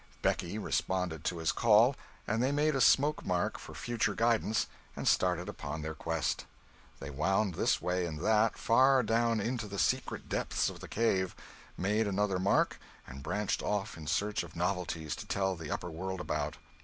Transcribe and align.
Becky 0.23 0.57
responded 0.57 1.23
to 1.25 1.37
his 1.37 1.51
call, 1.51 1.95
and 2.27 2.41
they 2.41 2.51
made 2.51 2.73
a 2.75 2.81
smoke 2.81 3.23
mark 3.23 3.59
for 3.59 3.75
future 3.75 4.15
guidance, 4.15 4.65
and 4.95 5.07
started 5.07 5.47
upon 5.47 5.83
their 5.83 5.93
quest. 5.93 6.45
They 6.99 7.11
wound 7.11 7.53
this 7.53 7.79
way 7.83 8.07
and 8.07 8.17
that, 8.21 8.57
far 8.57 9.03
down 9.03 9.39
into 9.39 9.67
the 9.67 9.77
secret 9.77 10.27
depths 10.27 10.69
of 10.71 10.79
the 10.79 10.87
cave, 10.87 11.35
made 11.77 12.07
another 12.07 12.39
mark, 12.39 12.79
and 13.05 13.21
branched 13.21 13.61
off 13.61 13.95
in 13.95 14.07
search 14.07 14.41
of 14.41 14.55
novelties 14.55 15.15
to 15.17 15.27
tell 15.27 15.55
the 15.55 15.69
upper 15.69 15.91
world 15.91 16.19
about. 16.19 16.57